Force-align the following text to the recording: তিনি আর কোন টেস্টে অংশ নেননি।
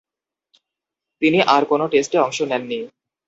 তিনি 1.21 1.39
আর 1.47 1.63
কোন 1.65 1.81
টেস্টে 1.87 2.17
অংশ 2.17 2.37
নেননি। 2.41 2.79